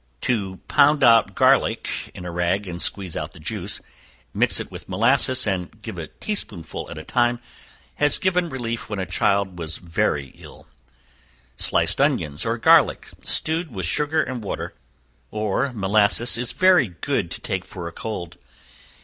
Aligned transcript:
To 0.21 0.59
pound 0.67 1.01
garlic 1.35 2.09
in 2.15 2.25
a 2.25 2.31
rag 2.31 2.67
and 2.67 2.81
squeeze 2.81 3.15
out 3.15 3.33
the 3.33 3.39
juice, 3.39 3.79
mix 4.33 4.59
it 4.59 4.71
with 4.71 4.89
molasses, 4.89 5.45
and 5.45 5.79
give 5.83 5.99
a 5.99 6.07
tea 6.07 6.33
spoonful 6.33 6.89
at 6.89 6.97
a 6.97 7.03
time, 7.03 7.39
has 7.97 8.17
given 8.17 8.49
relief 8.49 8.89
when 8.89 8.97
a 8.97 9.05
child 9.05 9.59
was 9.59 9.77
very 9.77 10.29
ill. 10.37 10.65
Sliced 11.55 12.01
onions, 12.01 12.47
or 12.47 12.57
garlic 12.57 13.09
stewed 13.21 13.69
with 13.69 13.85
sugar 13.85 14.23
and 14.23 14.43
water, 14.43 14.73
or 15.29 15.71
molasses, 15.71 16.35
is 16.35 16.51
very 16.51 16.87
good 16.87 17.29
to 17.29 17.39
take 17.39 17.63
for 17.63 17.87
a 17.87 17.91
cold. 17.91 18.39